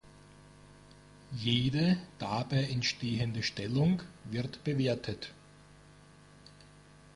[1.29, 5.31] Jede dabei entstehende Stellung wird bewertet.